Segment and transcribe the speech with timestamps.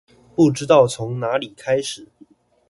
[0.35, 2.09] 不知道從哪裡開始